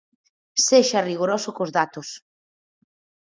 Sexa 0.67 1.05
rigoroso 1.09 1.49
cos 1.57 1.73
datos. 1.79 2.09